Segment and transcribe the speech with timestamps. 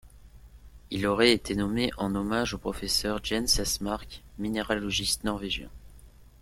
[0.89, 5.69] Il aurait été nommé en hommage au professeur Jens Esmark, minéralogiste norvégien.